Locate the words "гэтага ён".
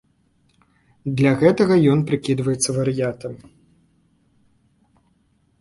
1.41-1.99